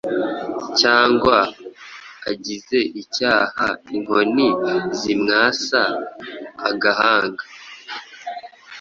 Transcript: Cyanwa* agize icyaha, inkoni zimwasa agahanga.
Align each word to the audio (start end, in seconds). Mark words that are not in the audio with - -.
Cyanwa* 0.79 1.37
agize 2.31 2.79
icyaha, 3.01 3.67
inkoni 3.95 4.47
zimwasa 4.99 5.81
agahanga. 6.69 7.43